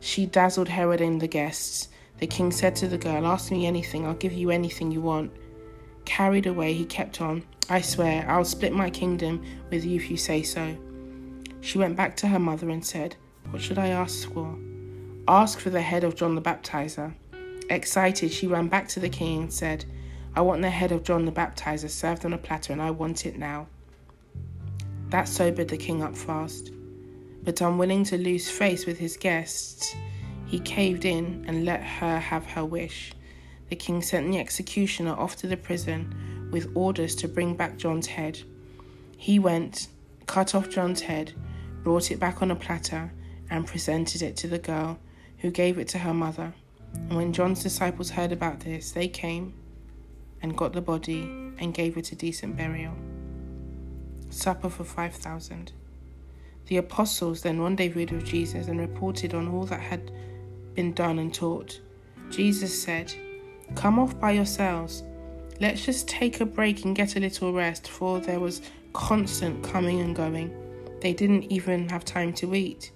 She 0.00 0.26
dazzled 0.26 0.68
Herod 0.68 1.00
and 1.00 1.18
the 1.18 1.26
guests. 1.26 1.88
The 2.18 2.26
king 2.26 2.52
said 2.52 2.76
to 2.76 2.86
the 2.86 2.98
girl, 2.98 3.26
Ask 3.26 3.50
me 3.50 3.66
anything, 3.66 4.06
I'll 4.06 4.12
give 4.12 4.34
you 4.34 4.50
anything 4.50 4.92
you 4.92 5.00
want. 5.00 5.32
Carried 6.04 6.46
away, 6.46 6.74
he 6.74 6.84
kept 6.84 7.22
on, 7.22 7.44
I 7.70 7.80
swear, 7.80 8.28
I'll 8.28 8.44
split 8.44 8.74
my 8.74 8.90
kingdom 8.90 9.42
with 9.70 9.86
you 9.86 9.96
if 9.96 10.10
you 10.10 10.18
say 10.18 10.42
so. 10.42 10.76
She 11.62 11.78
went 11.78 11.96
back 11.96 12.14
to 12.18 12.26
her 12.26 12.38
mother 12.38 12.68
and 12.68 12.84
said, 12.84 13.16
What 13.48 13.62
should 13.62 13.78
I 13.78 13.88
ask 13.88 14.30
for? 14.30 14.54
Ask 15.26 15.60
for 15.60 15.70
the 15.70 15.80
head 15.80 16.04
of 16.04 16.14
John 16.14 16.34
the 16.34 16.42
Baptizer. 16.42 17.14
Excited, 17.70 18.32
she 18.32 18.46
ran 18.46 18.68
back 18.68 18.86
to 18.88 19.00
the 19.00 19.08
king 19.08 19.44
and 19.44 19.52
said, 19.52 19.86
I 20.36 20.42
want 20.42 20.60
the 20.60 20.68
head 20.68 20.92
of 20.92 21.04
John 21.04 21.24
the 21.24 21.32
Baptizer 21.32 21.88
served 21.88 22.26
on 22.26 22.34
a 22.34 22.38
platter, 22.38 22.74
and 22.74 22.82
I 22.82 22.90
want 22.90 23.24
it 23.24 23.38
now. 23.38 23.66
That 25.10 25.28
sobered 25.28 25.68
the 25.68 25.76
king 25.76 26.02
up 26.02 26.16
fast. 26.16 26.70
But 27.42 27.60
unwilling 27.60 28.04
to 28.04 28.18
lose 28.18 28.48
face 28.48 28.86
with 28.86 28.98
his 28.98 29.16
guests, 29.16 29.94
he 30.46 30.60
caved 30.60 31.04
in 31.04 31.44
and 31.48 31.64
let 31.64 31.82
her 31.82 32.18
have 32.18 32.46
her 32.46 32.64
wish. 32.64 33.12
The 33.68 33.76
king 33.76 34.02
sent 34.02 34.30
the 34.30 34.38
executioner 34.38 35.14
off 35.14 35.36
to 35.36 35.46
the 35.46 35.56
prison 35.56 36.48
with 36.52 36.70
orders 36.74 37.14
to 37.16 37.28
bring 37.28 37.56
back 37.56 37.76
John's 37.76 38.06
head. 38.06 38.40
He 39.16 39.38
went, 39.38 39.88
cut 40.26 40.54
off 40.54 40.70
John's 40.70 41.00
head, 41.00 41.32
brought 41.82 42.10
it 42.10 42.20
back 42.20 42.40
on 42.40 42.50
a 42.50 42.56
platter, 42.56 43.12
and 43.50 43.66
presented 43.66 44.22
it 44.22 44.36
to 44.38 44.48
the 44.48 44.58
girl, 44.58 44.98
who 45.38 45.50
gave 45.50 45.78
it 45.78 45.88
to 45.88 45.98
her 45.98 46.14
mother. 46.14 46.54
And 46.94 47.16
when 47.16 47.32
John's 47.32 47.62
disciples 47.62 48.10
heard 48.10 48.32
about 48.32 48.60
this, 48.60 48.92
they 48.92 49.08
came 49.08 49.54
and 50.42 50.56
got 50.56 50.72
the 50.72 50.80
body 50.80 51.22
and 51.58 51.74
gave 51.74 51.96
it 51.96 52.12
a 52.12 52.16
decent 52.16 52.56
burial. 52.56 52.94
Supper 54.30 54.70
for 54.70 54.84
5,000. 54.84 55.72
The 56.66 56.78
apostles 56.78 57.42
then 57.42 57.60
rendezvoused 57.60 58.12
with 58.12 58.24
Jesus 58.24 58.68
and 58.68 58.80
reported 58.80 59.34
on 59.34 59.48
all 59.48 59.64
that 59.66 59.80
had 59.80 60.10
been 60.74 60.92
done 60.94 61.18
and 61.18 61.34
taught. 61.34 61.80
Jesus 62.30 62.82
said, 62.82 63.12
Come 63.74 63.98
off 63.98 64.18
by 64.18 64.30
yourselves 64.32 65.02
Let's 65.60 65.84
just 65.84 66.08
take 66.08 66.40
a 66.40 66.46
break 66.46 66.86
and 66.86 66.96
get 66.96 67.16
a 67.16 67.20
little 67.20 67.52
rest, 67.52 67.86
for 67.86 68.18
there 68.18 68.40
was 68.40 68.62
constant 68.94 69.62
coming 69.62 70.00
and 70.00 70.16
going. 70.16 70.50
They 71.02 71.12
didn't 71.12 71.52
even 71.52 71.90
have 71.90 72.02
time 72.02 72.32
to 72.34 72.54
eat. 72.54 72.92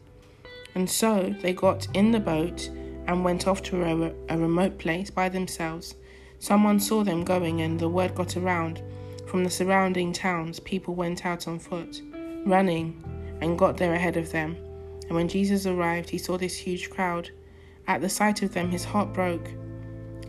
And 0.75 0.89
so 0.89 1.35
they 1.43 1.53
got 1.53 1.87
in 1.93 2.11
the 2.11 2.21
boat 2.21 2.71
and 3.07 3.23
went 3.23 3.47
off 3.47 3.63
to 3.65 3.83
a, 3.83 4.15
a 4.35 4.39
remote 4.39 4.79
place 4.79 5.11
by 5.11 5.29
themselves. 5.29 5.95
Someone 6.39 6.81
saw 6.81 7.05
them 7.05 7.23
going, 7.23 7.61
and 7.61 7.79
the 7.79 7.89
word 7.91 8.15
got 8.15 8.35
around. 8.35 8.81
From 9.35 9.43
the 9.43 9.51
surrounding 9.51 10.13
towns, 10.13 10.61
people 10.61 10.95
went 10.95 11.27
out 11.27 11.49
on 11.49 11.59
foot, 11.59 12.03
running, 12.47 13.03
and 13.41 13.59
got 13.59 13.77
there 13.77 13.93
ahead 13.93 14.17
of 14.17 14.31
them. 14.31 14.57
And 15.09 15.11
when 15.11 15.27
Jesus 15.27 15.67
arrived, 15.67 16.09
he 16.09 16.19
saw 16.19 16.39
this 16.39 16.57
huge 16.57 16.89
crowd. 16.89 17.31
At 17.89 18.01
the 18.01 18.09
sight 18.09 18.43
of 18.43 18.55
them, 18.55 18.71
his 18.71 18.85
heart 18.85 19.13
broke. 19.13 19.51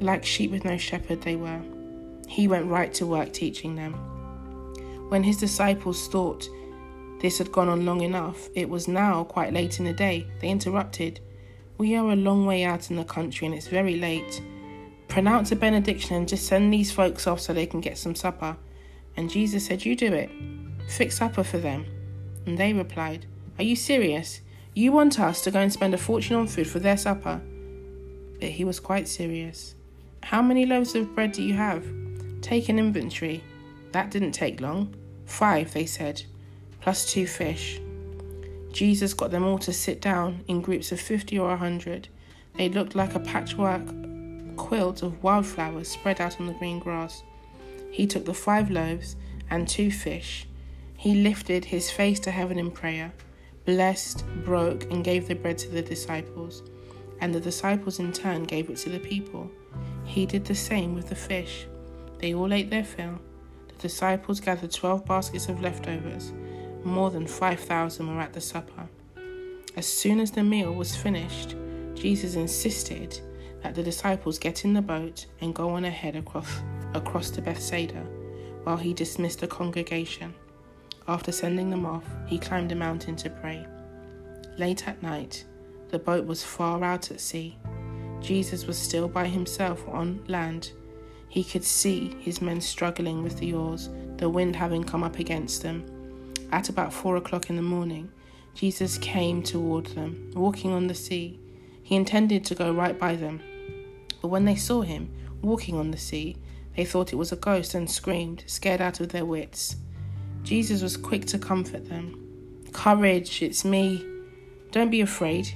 Like 0.02 0.26
sheep 0.26 0.50
with 0.50 0.66
no 0.66 0.76
shepherd, 0.80 1.22
they 1.22 1.36
were. 1.36 1.62
He 2.28 2.48
went 2.48 2.66
right 2.66 2.92
to 2.96 3.06
work 3.06 3.32
teaching 3.32 3.76
them. 3.76 3.94
When 5.10 5.22
his 5.22 5.38
disciples 5.38 6.08
thought 6.08 6.50
this 7.22 7.38
had 7.38 7.52
gone 7.52 7.70
on 7.70 7.86
long 7.86 8.02
enough, 8.02 8.50
it 8.56 8.68
was 8.68 8.88
now 8.88 9.24
quite 9.26 9.54
late 9.54 9.78
in 9.78 9.86
the 9.86 9.94
day. 9.94 10.26
They 10.42 10.50
interrupted. 10.50 11.20
We 11.78 11.96
are 11.96 12.10
a 12.10 12.16
long 12.16 12.48
way 12.48 12.64
out 12.64 12.90
in 12.90 12.96
the 12.96 13.06
country 13.06 13.46
and 13.46 13.56
it's 13.56 13.68
very 13.68 13.98
late. 13.98 14.42
Pronounce 15.10 15.52
a 15.52 15.56
benediction 15.56 16.16
and 16.16 16.28
just 16.28 16.48
send 16.48 16.74
these 16.74 16.92
folks 16.92 17.28
off 17.28 17.40
so 17.40 17.54
they 17.54 17.68
can 17.68 17.82
get 17.82 18.00
some 18.00 18.16
supper. 18.16 18.58
And 19.18 19.30
Jesus 19.30 19.66
said, 19.66 19.86
You 19.86 19.96
do 19.96 20.14
it. 20.14 20.30
Fix 20.88 21.18
supper 21.18 21.44
for 21.44 21.58
them. 21.58 21.86
And 22.46 22.58
they 22.58 22.74
replied, 22.74 23.26
Are 23.58 23.64
you 23.64 23.76
serious? 23.76 24.42
You 24.74 24.92
want 24.92 25.20
us 25.20 25.42
to 25.42 25.52
go 25.52 25.60
and 25.60 25.72
spend 25.72 25.94
a 25.94 25.98
fortune 25.98 26.36
on 26.36 26.48
food 26.48 26.68
for 26.68 26.80
their 26.80 26.98
supper? 26.98 27.42
But 28.40 28.50
he 28.50 28.66
was 28.66 28.80
quite 28.80 29.08
serious. 29.08 29.76
How 30.24 30.42
many 30.42 30.66
loaves 30.66 30.96
of 30.96 31.16
bread 31.16 31.32
do 31.32 31.42
you 31.42 31.54
have? 31.54 31.86
Take 32.42 32.70
an 32.70 32.80
inventory. 32.80 33.44
That 33.92 34.12
didn't 34.12 34.34
take 34.34 34.60
long. 34.60 34.94
Five, 35.26 35.74
they 35.74 35.86
said, 35.86 36.24
plus 36.82 37.12
two 37.12 37.26
fish. 37.26 37.80
Jesus 38.72 39.14
got 39.14 39.32
them 39.32 39.46
all 39.46 39.58
to 39.60 39.72
sit 39.72 40.02
down 40.02 40.44
in 40.48 40.62
groups 40.62 40.92
of 40.92 41.00
50 41.00 41.40
or 41.40 41.48
a 41.48 41.52
100. 41.52 42.10
They 42.56 42.70
looked 42.70 42.94
like 42.94 43.16
a 43.16 43.20
patchwork 43.20 43.84
quilt 44.58 45.02
of 45.02 45.24
wildflowers 45.24 45.88
spread 45.88 46.20
out 46.20 46.40
on 46.40 46.48
the 46.48 46.54
green 46.54 46.80
grass. 46.80 47.24
He 47.96 48.06
took 48.06 48.26
the 48.26 48.34
five 48.34 48.70
loaves 48.70 49.16
and 49.50 49.66
two 49.66 49.90
fish. 49.90 50.48
He 50.98 51.24
lifted 51.24 51.64
his 51.64 51.90
face 51.90 52.20
to 52.22 52.32
heaven 52.32 52.60
in 52.60 52.70
prayer, 52.70 53.14
blessed, 53.64 54.26
broke, 54.44 54.84
and 54.92 55.02
gave 55.02 55.30
the 55.30 55.36
bread 55.36 55.58
to 55.60 55.70
the 55.70 55.82
disciples. 55.82 56.62
And 57.22 57.34
the 57.34 57.40
disciples 57.40 58.00
in 58.00 58.12
turn 58.12 58.44
gave 58.44 58.70
it 58.70 58.76
to 58.80 58.90
the 58.90 59.00
people. 59.00 59.50
He 60.04 60.26
did 60.26 60.44
the 60.44 60.56
same 60.56 60.94
with 60.94 61.08
the 61.08 61.16
fish. 61.16 61.68
They 62.20 62.34
all 62.34 62.52
ate 62.52 62.70
their 62.70 62.84
fill. 62.84 63.18
The 63.70 63.76
disciples 63.88 64.42
gathered 64.42 64.74
twelve 64.74 65.06
baskets 65.06 65.48
of 65.48 65.62
leftovers. 65.62 66.34
More 66.84 67.12
than 67.12 67.26
five 67.26 67.62
thousand 67.62 68.14
were 68.14 68.22
at 68.22 68.34
the 68.34 68.42
supper. 68.42 68.90
As 69.78 69.88
soon 69.88 70.20
as 70.20 70.32
the 70.32 70.44
meal 70.44 70.74
was 70.74 70.98
finished, 70.98 71.56
Jesus 71.94 72.36
insisted 72.36 73.22
that 73.64 73.74
the 73.74 73.84
disciples 73.84 74.38
get 74.38 74.66
in 74.66 74.74
the 74.74 74.82
boat 74.82 75.28
and 75.40 75.56
go 75.56 75.70
on 75.70 75.86
ahead 75.86 76.18
across, 76.18 76.60
across 76.96 77.30
to 77.32 77.42
Bethsaida 77.42 78.06
while 78.64 78.78
he 78.78 78.94
dismissed 78.94 79.42
the 79.42 79.48
congregation. 79.48 80.34
After 81.08 81.32
sending 81.32 81.70
them 81.70 81.86
off, 81.86 82.06
he 82.26 82.40
climbed 82.40 82.72
a 82.72 82.76
mountain 82.76 83.16
to 83.18 83.30
pray. 83.30 83.66
Late 84.58 84.88
at 84.88 85.04
night, 85.04 85.46
the 85.90 86.00
boat 86.00 86.26
was 86.26 86.44
far 86.44 86.84
out 86.84 87.12
at 87.12 87.20
sea. 87.20 87.58
Jesus 88.22 88.66
was 88.66 88.78
still 88.78 89.08
by 89.08 89.28
himself 89.28 89.88
on 89.88 90.24
land 90.28 90.72
he 91.36 91.44
could 91.44 91.66
see 91.66 92.16
his 92.22 92.42
men 92.42 92.62
struggling 92.62 93.22
with 93.22 93.40
the 93.40 93.54
oars, 93.54 93.90
the 94.16 94.30
wind 94.30 94.56
having 94.56 94.86
come 94.86 95.04
up 95.04 95.20
against 95.20 95.64
them. 95.64 95.86
At 96.50 96.70
about 96.70 96.94
four 96.94 97.18
o'clock 97.18 97.50
in 97.50 97.58
the 97.58 97.62
morning, 97.62 98.10
Jesus 98.54 98.98
came 98.98 99.44
toward 99.44 99.88
them, 99.88 100.32
walking 100.34 100.72
on 100.72 100.88
the 100.88 100.96
sea. 100.96 101.38
He 101.84 101.98
intended 101.98 102.46
to 102.46 102.56
go 102.56 102.72
right 102.72 102.98
by 102.98 103.18
them. 103.18 103.42
But 104.22 104.30
when 104.30 104.46
they 104.46 104.56
saw 104.56 104.82
him 104.82 105.12
walking 105.42 105.76
on 105.76 105.92
the 105.92 105.98
sea, 105.98 106.38
they 106.76 106.86
thought 106.86 107.14
it 107.14 107.18
was 107.18 107.32
a 107.32 107.38
ghost 107.38 107.74
and 107.74 107.90
screamed, 107.90 108.44
scared 108.48 108.82
out 108.82 109.00
of 109.00 109.10
their 109.10 109.26
wits. 109.26 109.78
Jesus 110.44 110.82
was 110.82 110.98
quick 110.98 111.26
to 111.28 111.40
comfort 111.40 111.90
them. 111.90 112.22
Courage, 112.72 113.42
it's 113.42 113.66
me. 113.66 114.06
Don't 114.72 114.92
be 114.92 115.02
afraid. 115.02 115.54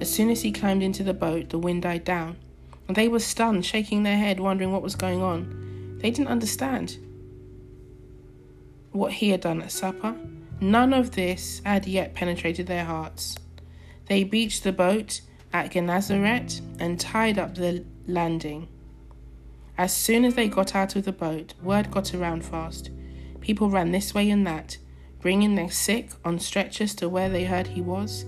As 0.00 0.12
soon 0.12 0.30
as 0.30 0.42
he 0.42 0.52
climbed 0.52 0.82
into 0.82 1.02
the 1.02 1.14
boat, 1.14 1.50
the 1.50 1.58
wind 1.58 1.82
died 1.82 2.04
down. 2.04 2.36
And 2.86 2.96
they 2.96 3.08
were 3.08 3.18
stunned, 3.18 3.66
shaking 3.66 4.02
their 4.02 4.16
head, 4.16 4.40
wondering 4.40 4.72
what 4.72 4.82
was 4.82 4.94
going 4.94 5.22
on. 5.22 5.98
They 6.00 6.10
didn't 6.10 6.28
understand 6.28 6.98
what 8.92 9.12
he 9.12 9.30
had 9.30 9.40
done 9.40 9.62
at 9.62 9.72
supper. 9.72 10.14
None 10.60 10.92
of 10.92 11.12
this 11.12 11.60
had 11.64 11.86
yet 11.86 12.14
penetrated 12.14 12.66
their 12.66 12.84
hearts. 12.84 13.36
They 14.06 14.22
beached 14.22 14.62
the 14.62 14.72
boat 14.72 15.20
at 15.52 15.72
Gennesaret 15.72 16.60
and 16.78 17.00
tied 17.00 17.38
up 17.38 17.54
the 17.54 17.84
landing. 18.06 18.68
As 19.76 19.92
soon 19.92 20.24
as 20.24 20.34
they 20.34 20.48
got 20.48 20.74
out 20.74 20.94
of 20.94 21.04
the 21.04 21.12
boat, 21.12 21.54
word 21.62 21.90
got 21.90 22.14
around 22.14 22.44
fast. 22.44 22.90
People 23.40 23.70
ran 23.70 23.90
this 23.90 24.14
way 24.14 24.30
and 24.30 24.46
that, 24.46 24.78
bringing 25.20 25.54
their 25.54 25.70
sick 25.70 26.10
on 26.24 26.38
stretchers 26.38 26.94
to 26.96 27.08
where 27.08 27.28
they 27.28 27.44
heard 27.44 27.66
he 27.66 27.80
was. 27.80 28.24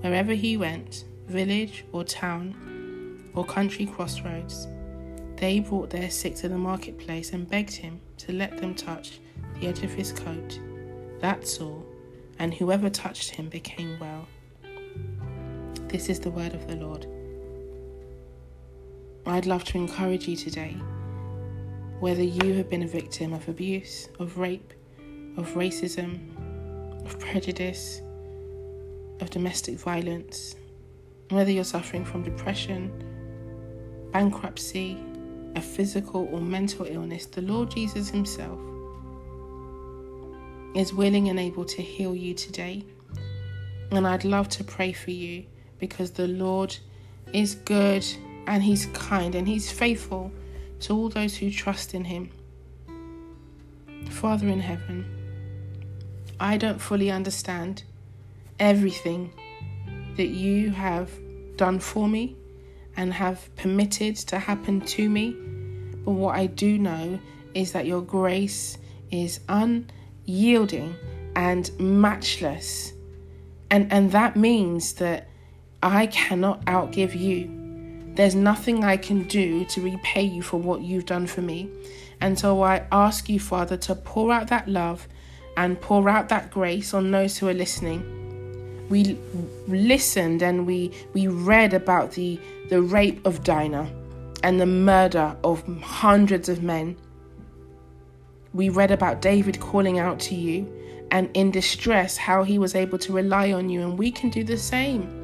Wherever 0.00 0.32
he 0.32 0.56
went, 0.56 1.04
village 1.26 1.84
or 1.92 2.02
town 2.02 3.30
or 3.34 3.44
country 3.44 3.84
crossroads, 3.84 4.68
they 5.36 5.60
brought 5.60 5.90
their 5.90 6.10
sick 6.10 6.34
to 6.36 6.48
the 6.48 6.56
marketplace 6.56 7.32
and 7.32 7.48
begged 7.48 7.74
him 7.74 8.00
to 8.18 8.32
let 8.32 8.56
them 8.56 8.74
touch 8.74 9.20
the 9.60 9.66
edge 9.66 9.82
of 9.82 9.92
his 9.92 10.12
coat. 10.12 10.58
That's 11.20 11.60
all, 11.60 11.84
and 12.38 12.54
whoever 12.54 12.88
touched 12.88 13.30
him 13.30 13.50
became 13.50 13.98
well. 14.00 14.26
This 15.88 16.08
is 16.08 16.20
the 16.20 16.30
word 16.30 16.54
of 16.54 16.66
the 16.66 16.76
Lord. 16.76 17.06
I'd 19.28 19.44
love 19.44 19.64
to 19.64 19.76
encourage 19.76 20.28
you 20.28 20.36
today, 20.36 20.76
whether 21.98 22.22
you 22.22 22.54
have 22.54 22.70
been 22.70 22.84
a 22.84 22.86
victim 22.86 23.32
of 23.32 23.48
abuse, 23.48 24.08
of 24.20 24.38
rape, 24.38 24.72
of 25.36 25.48
racism, 25.54 26.20
of 27.04 27.18
prejudice, 27.18 28.02
of 29.20 29.28
domestic 29.30 29.78
violence, 29.80 30.54
whether 31.30 31.50
you're 31.50 31.64
suffering 31.64 32.04
from 32.04 32.22
depression, 32.22 32.92
bankruptcy, 34.12 34.96
a 35.56 35.60
physical 35.60 36.28
or 36.30 36.40
mental 36.40 36.86
illness, 36.86 37.26
the 37.26 37.42
Lord 37.42 37.72
Jesus 37.72 38.08
Himself 38.08 38.60
is 40.76 40.94
willing 40.94 41.30
and 41.30 41.40
able 41.40 41.64
to 41.64 41.82
heal 41.82 42.14
you 42.14 42.32
today. 42.32 42.84
And 43.90 44.06
I'd 44.06 44.24
love 44.24 44.48
to 44.50 44.62
pray 44.62 44.92
for 44.92 45.10
you 45.10 45.46
because 45.80 46.12
the 46.12 46.28
Lord 46.28 46.76
is 47.32 47.56
good 47.56 48.06
and 48.46 48.62
He's 48.62 48.86
kind 48.86 49.34
and 49.34 49.46
He's 49.46 49.70
faithful 49.70 50.32
to 50.80 50.94
all 50.94 51.08
those 51.08 51.36
who 51.36 51.50
trust 51.50 51.94
in 51.94 52.04
Him. 52.04 52.30
Father 54.10 54.48
in 54.48 54.60
heaven, 54.60 55.04
I 56.38 56.56
don't 56.56 56.80
fully 56.80 57.10
understand 57.10 57.82
everything 58.58 59.32
that 60.16 60.28
you 60.28 60.70
have 60.70 61.10
done 61.56 61.78
for 61.78 62.08
me 62.08 62.36
and 62.96 63.12
have 63.12 63.54
permitted 63.56 64.16
to 64.16 64.38
happen 64.38 64.80
to 64.80 65.08
me. 65.08 65.36
But 66.04 66.12
what 66.12 66.36
I 66.36 66.46
do 66.46 66.78
know 66.78 67.18
is 67.54 67.72
that 67.72 67.86
your 67.86 68.02
grace 68.02 68.78
is 69.10 69.40
unyielding 69.48 70.94
and 71.34 71.70
matchless. 71.78 72.92
And, 73.70 73.92
and 73.92 74.12
that 74.12 74.36
means 74.36 74.94
that 74.94 75.28
I 75.82 76.06
cannot 76.06 76.64
outgive 76.66 77.18
you. 77.18 77.65
There's 78.16 78.34
nothing 78.34 78.82
I 78.82 78.96
can 78.96 79.24
do 79.24 79.64
to 79.66 79.80
repay 79.80 80.22
you 80.22 80.42
for 80.42 80.56
what 80.58 80.80
you've 80.80 81.06
done 81.06 81.26
for 81.26 81.42
me. 81.42 81.70
And 82.20 82.38
so 82.38 82.62
I 82.62 82.86
ask 82.90 83.28
you, 83.28 83.38
Father, 83.38 83.76
to 83.76 83.94
pour 83.94 84.32
out 84.32 84.48
that 84.48 84.68
love 84.68 85.06
and 85.56 85.80
pour 85.80 86.08
out 86.08 86.28
that 86.30 86.50
grace 86.50 86.94
on 86.94 87.10
those 87.10 87.38
who 87.38 87.48
are 87.48 87.54
listening. 87.54 88.02
We 88.88 89.18
listened 89.66 90.42
and 90.42 90.66
we, 90.66 90.92
we 91.12 91.28
read 91.28 91.74
about 91.74 92.12
the, 92.12 92.40
the 92.70 92.82
rape 92.82 93.24
of 93.26 93.44
Dinah 93.44 93.90
and 94.42 94.60
the 94.60 94.66
murder 94.66 95.36
of 95.44 95.62
hundreds 95.82 96.48
of 96.48 96.62
men 96.62 96.96
we 98.56 98.70
read 98.70 98.90
about 98.90 99.20
David 99.20 99.60
calling 99.60 99.98
out 99.98 100.18
to 100.20 100.34
you 100.34 100.66
and 101.10 101.30
in 101.34 101.50
distress 101.50 102.16
how 102.16 102.42
he 102.42 102.58
was 102.58 102.74
able 102.74 102.98
to 102.98 103.12
rely 103.12 103.52
on 103.52 103.68
you, 103.68 103.82
and 103.82 103.98
we 103.98 104.10
can 104.10 104.30
do 104.30 104.42
the 104.42 104.56
same. 104.56 105.15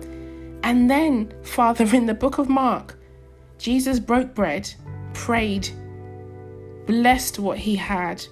And 0.62 0.90
then, 0.90 1.33
Father, 1.42 1.85
in 1.94 2.07
the 2.07 2.14
book 2.14 2.38
of 2.38 2.48
Mark, 2.48 2.98
Jesus 3.59 3.98
broke 3.98 4.35
bread, 4.35 4.72
prayed, 5.14 5.68
blessed 6.87 7.38
what 7.38 7.59
he 7.59 7.77
had, 7.77 8.25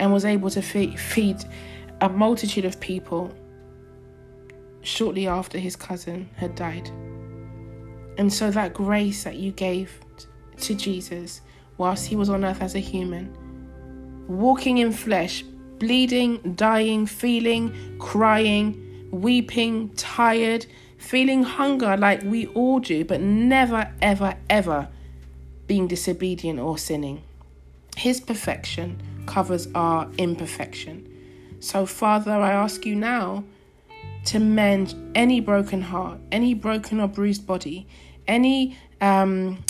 and 0.00 0.12
was 0.12 0.24
able 0.24 0.50
to 0.50 0.62
feed 0.62 1.44
a 2.00 2.08
multitude 2.08 2.64
of 2.64 2.78
people 2.80 3.32
shortly 4.82 5.26
after 5.26 5.58
his 5.58 5.76
cousin 5.76 6.28
had 6.36 6.54
died. 6.54 6.88
And 8.18 8.32
so, 8.32 8.50
that 8.50 8.74
grace 8.74 9.24
that 9.24 9.36
you 9.36 9.52
gave 9.52 10.00
to 10.58 10.74
Jesus 10.74 11.40
whilst 11.76 12.06
he 12.06 12.16
was 12.16 12.28
on 12.28 12.44
earth 12.44 12.62
as 12.62 12.74
a 12.74 12.80
human 12.80 13.36
walking 14.28 14.78
in 14.78 14.92
flesh, 14.92 15.42
bleeding, 15.78 16.54
dying, 16.54 17.06
feeling, 17.06 17.96
crying, 17.98 19.08
weeping, 19.10 19.88
tired, 19.94 20.66
feeling 20.98 21.44
hunger 21.44 21.96
like 21.96 22.22
we 22.22 22.46
all 22.48 22.80
do, 22.80 23.04
but 23.04 23.20
never, 23.20 23.90
ever, 24.02 24.34
ever 24.50 24.88
being 25.66 25.86
disobedient 25.86 26.58
or 26.58 26.76
sinning. 26.76 27.22
His 27.96 28.20
perfection 28.20 29.00
covers 29.26 29.68
our 29.74 30.10
imperfection. 30.18 31.08
So, 31.60 31.86
Father, 31.86 32.32
I 32.32 32.52
ask 32.52 32.84
you 32.84 32.94
now 32.94 33.44
to 34.26 34.38
mend 34.38 34.94
any 35.14 35.40
broken 35.40 35.82
heart, 35.82 36.18
any 36.30 36.54
broken 36.54 37.00
or 37.00 37.08
bruised 37.08 37.46
body, 37.46 37.86
any 38.26 38.76
um, 39.00 39.64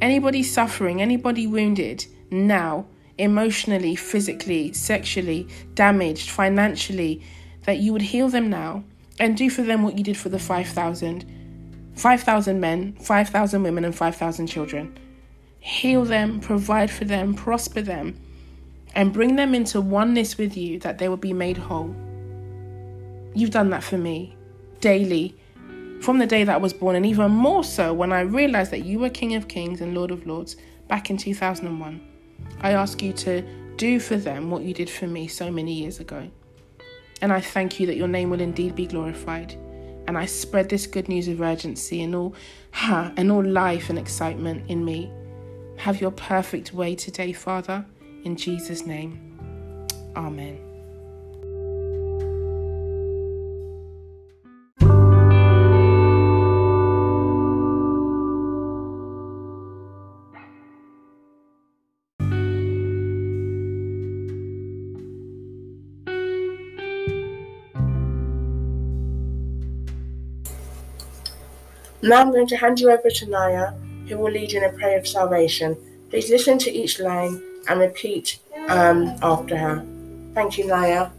anybody 0.00 0.42
suffering, 0.42 1.00
anybody 1.02 1.46
wounded 1.46 2.06
now 2.30 2.86
emotionally, 3.16 3.96
physically, 3.96 4.72
sexually 4.72 5.48
damaged, 5.74 6.30
financially, 6.30 7.22
that 7.64 7.78
you 7.78 7.92
would 7.92 8.02
heal 8.02 8.28
them 8.28 8.48
now 8.48 8.84
and 9.20 9.36
do 9.36 9.50
for 9.50 9.62
them 9.62 9.82
what 9.82 9.96
you 9.96 10.04
did 10.04 10.16
for 10.16 10.28
the 10.28 10.38
5,000 10.38 11.24
5,000 11.98 12.60
men, 12.60 12.92
5,000 13.00 13.62
women, 13.64 13.84
and 13.84 13.94
5,000 13.94 14.46
children. 14.46 14.96
Heal 15.58 16.04
them, 16.04 16.38
provide 16.38 16.92
for 16.92 17.04
them, 17.04 17.34
prosper 17.34 17.82
them, 17.82 18.20
and 18.94 19.12
bring 19.12 19.34
them 19.34 19.52
into 19.52 19.80
oneness 19.80 20.38
with 20.38 20.56
you 20.56 20.78
that 20.78 20.98
they 20.98 21.08
will 21.08 21.16
be 21.16 21.32
made 21.32 21.56
whole. 21.56 21.94
You've 23.34 23.50
done 23.50 23.70
that 23.70 23.82
for 23.82 23.98
me 23.98 24.36
daily 24.80 25.34
from 26.00 26.18
the 26.18 26.26
day 26.26 26.44
that 26.44 26.54
I 26.54 26.58
was 26.58 26.72
born, 26.72 26.94
and 26.94 27.04
even 27.04 27.32
more 27.32 27.64
so 27.64 27.92
when 27.92 28.12
I 28.12 28.20
realized 28.20 28.70
that 28.70 28.84
you 28.84 29.00
were 29.00 29.10
King 29.10 29.34
of 29.34 29.48
Kings 29.48 29.80
and 29.80 29.94
Lord 29.94 30.12
of 30.12 30.24
Lords 30.24 30.54
back 30.86 31.10
in 31.10 31.16
2001. 31.16 32.00
I 32.60 32.72
ask 32.72 33.02
you 33.02 33.12
to 33.14 33.42
do 33.76 33.98
for 33.98 34.16
them 34.16 34.50
what 34.50 34.62
you 34.62 34.72
did 34.72 34.88
for 34.88 35.08
me 35.08 35.26
so 35.26 35.50
many 35.50 35.72
years 35.72 35.98
ago. 35.98 36.30
And 37.20 37.32
I 37.32 37.40
thank 37.40 37.80
you 37.80 37.86
that 37.86 37.96
your 37.96 38.08
name 38.08 38.30
will 38.30 38.40
indeed 38.40 38.74
be 38.74 38.86
glorified. 38.86 39.52
And 40.06 40.16
I 40.16 40.26
spread 40.26 40.68
this 40.68 40.86
good 40.86 41.08
news 41.08 41.28
of 41.28 41.40
urgency 41.40 42.02
and 42.02 42.14
all 42.14 42.34
ha 42.72 43.12
and 43.16 43.30
all 43.30 43.44
life 43.44 43.90
and 43.90 43.98
excitement 43.98 44.68
in 44.70 44.84
me. 44.84 45.10
Have 45.76 46.00
your 46.00 46.10
perfect 46.10 46.72
way 46.72 46.94
today, 46.94 47.32
Father, 47.32 47.84
in 48.24 48.36
Jesus' 48.36 48.86
name. 48.86 49.36
Amen. 50.16 50.67
Now 72.02 72.20
I'm 72.20 72.30
going 72.30 72.46
to 72.46 72.56
hand 72.56 72.78
you 72.80 72.90
over 72.90 73.10
to 73.10 73.26
Naya, 73.26 73.72
who 74.08 74.18
will 74.18 74.30
lead 74.30 74.52
you 74.52 74.58
in 74.62 74.64
a 74.64 74.72
prayer 74.76 74.98
of 74.98 75.06
salvation. 75.06 75.76
Please 76.10 76.30
listen 76.30 76.58
to 76.58 76.70
each 76.70 77.00
line 77.00 77.42
and 77.68 77.80
repeat 77.80 78.38
um, 78.68 79.14
after 79.22 79.56
her. 79.56 79.84
Thank 80.34 80.58
you, 80.58 80.66
Naya. 80.66 81.10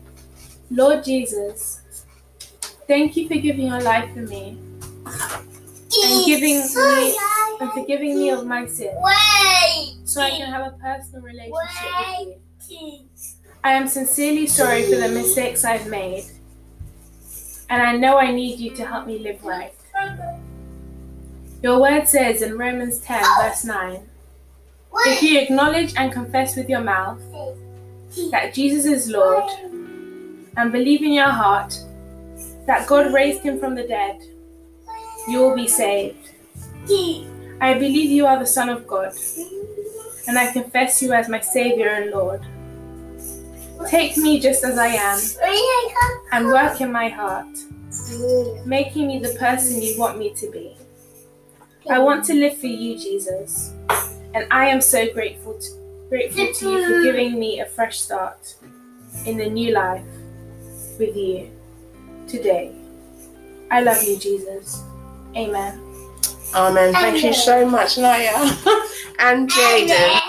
Lord 0.71 1.03
Jesus, 1.03 1.81
thank 2.87 3.17
you 3.17 3.27
for 3.27 3.35
giving 3.35 3.67
your 3.67 3.81
life 3.81 4.13
for 4.13 4.19
me 4.19 4.57
and 5.05 6.25
giving 6.25 6.61
me 6.61 7.17
and 7.59 7.71
forgiving 7.73 8.17
me 8.17 8.29
of 8.29 8.45
my 8.45 8.65
sin, 8.65 8.95
so 10.05 10.21
I 10.21 10.29
can 10.29 10.51
have 10.51 10.65
a 10.65 10.77
personal 10.77 11.21
relationship 11.21 12.27
with 12.27 12.37
you. 12.69 13.05
I 13.63 13.73
am 13.73 13.87
sincerely 13.87 14.47
sorry 14.47 14.83
for 14.83 14.95
the 14.95 15.09
mistakes 15.09 15.65
I've 15.65 15.87
made, 15.87 16.25
and 17.69 17.81
I 17.81 17.97
know 17.97 18.17
I 18.17 18.31
need 18.31 18.59
you 18.59 18.75
to 18.75 18.85
help 18.85 19.07
me 19.07 19.19
live 19.19 19.43
right. 19.43 19.73
Your 21.61 21.81
word 21.81 22.07
says 22.07 22.41
in 22.41 22.57
Romans 22.57 22.99
10, 22.99 23.21
verse 23.41 23.65
9 23.65 23.99
If 25.07 25.21
you 25.21 25.39
acknowledge 25.39 25.93
and 25.97 26.09
confess 26.11 26.55
with 26.55 26.69
your 26.69 26.79
mouth 26.79 27.21
that 28.31 28.53
Jesus 28.53 28.85
is 28.85 29.09
Lord, 29.09 29.43
and 30.55 30.71
believe 30.71 31.03
in 31.03 31.11
your 31.11 31.29
heart 31.29 31.77
that 32.65 32.87
God 32.87 33.13
raised 33.13 33.41
him 33.41 33.59
from 33.59 33.75
the 33.75 33.83
dead, 33.83 34.21
you 35.27 35.39
will 35.39 35.55
be 35.55 35.67
saved. 35.67 36.31
I 37.61 37.73
believe 37.73 38.09
you 38.09 38.25
are 38.25 38.39
the 38.39 38.45
Son 38.45 38.69
of 38.69 38.87
God, 38.87 39.13
and 40.27 40.39
I 40.39 40.53
confess 40.53 41.01
you 41.01 41.11
as 41.11 41.27
my 41.27 41.41
Savior 41.41 41.89
and 41.89 42.11
Lord. 42.11 42.41
Take 43.89 44.15
me 44.15 44.39
just 44.39 44.63
as 44.63 44.77
I 44.77 44.87
am 44.87 45.19
and 46.31 46.47
work 46.47 46.79
in 46.79 46.91
my 46.91 47.09
heart, 47.09 47.47
making 48.65 49.07
me 49.07 49.19
the 49.19 49.35
person 49.37 49.81
you 49.81 49.99
want 49.99 50.17
me 50.17 50.33
to 50.35 50.49
be. 50.51 50.78
I 51.89 51.97
want 51.97 52.23
to 52.25 52.36
live 52.36 52.56
for 52.58 52.67
you, 52.67 52.99
Jesus, 52.99 53.73
and 54.36 54.45
I 54.52 54.67
am 54.67 54.80
so 54.80 55.12
grateful 55.12 55.56
to, 55.56 55.69
grateful 56.08 56.54
to 56.54 56.71
you 56.71 56.88
for 56.88 57.04
giving 57.04 57.39
me 57.39 57.62
a 57.62 57.65
fresh 57.65 57.99
start 57.99 58.56
in 59.25 59.38
the 59.38 59.49
new 59.49 59.73
life 59.73 60.06
with 60.99 61.15
you 61.15 61.49
today. 62.28 62.75
I 63.71 63.82
love 63.82 64.04
you, 64.04 64.19
Jesus. 64.19 64.84
Amen. 65.36 65.82
Amen. 66.54 66.93
Thank 66.93 67.23
you 67.23 67.34
so 67.34 67.67
much, 67.67 67.97
Naya 67.97 68.36
and 69.19 69.49
Jaden. 69.49 70.19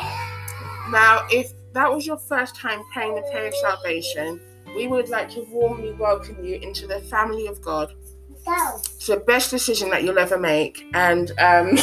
Now, 0.91 1.27
if 1.31 1.53
that 1.75 1.93
was 1.93 2.07
your 2.07 2.17
first 2.17 2.57
time 2.57 2.81
praying 2.91 3.17
the 3.17 3.23
prayer 3.31 3.49
of 3.49 3.55
salvation, 3.57 4.41
we 4.75 4.87
would 4.87 5.11
like 5.11 5.29
to 5.33 5.43
warmly 5.51 5.93
welcome 5.93 6.43
you 6.43 6.57
into 6.57 6.87
the 6.87 7.01
family 7.03 7.49
of 7.49 7.61
God. 7.61 7.93
It's 8.97 9.07
the 9.07 9.17
best 9.17 9.51
decision 9.51 9.91
that 9.91 10.03
you'll 10.03 10.19
ever 10.19 10.39
make, 10.39 10.85
and 10.95 11.31
um, 11.39 11.71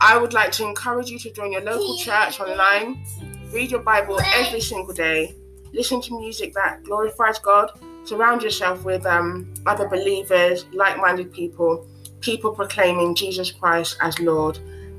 I 0.00 0.18
would 0.18 0.32
like 0.32 0.52
to 0.52 0.64
encourage 0.64 1.08
you 1.10 1.18
to 1.18 1.32
join 1.32 1.52
your 1.52 1.62
local 1.62 1.96
church 1.98 2.40
online, 2.40 3.04
read 3.52 3.70
your 3.70 3.80
Bible 3.82 4.20
every 4.34 4.60
single 4.60 4.94
day, 4.94 5.34
listen 5.72 6.00
to 6.02 6.18
music 6.18 6.54
that 6.54 6.82
glorifies 6.84 7.38
God, 7.38 7.72
surround 8.04 8.42
yourself 8.42 8.84
with 8.84 9.04
um, 9.06 9.52
other 9.66 9.88
believers, 9.88 10.66
like 10.72 10.96
minded 10.98 11.32
people, 11.32 11.86
people 12.20 12.52
proclaiming 12.52 13.14
Jesus 13.14 13.50
Christ 13.50 13.96
as 14.00 14.18
Lord. 14.20 14.58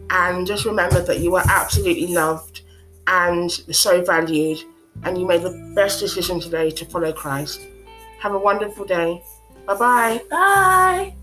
And 0.09 0.45
just 0.45 0.65
remember 0.65 1.01
that 1.01 1.19
you 1.19 1.35
are 1.35 1.43
absolutely 1.47 2.07
loved 2.07 2.61
and 3.07 3.51
so 3.51 4.03
valued, 4.03 4.59
and 5.03 5.17
you 5.17 5.25
made 5.25 5.41
the 5.41 5.73
best 5.75 5.99
decision 5.99 6.39
today 6.39 6.69
to 6.71 6.85
follow 6.85 7.11
Christ. 7.11 7.61
Have 8.19 8.33
a 8.33 8.39
wonderful 8.39 8.85
day. 8.85 9.23
Bye-bye. 9.65 10.21
Bye. 10.29 11.13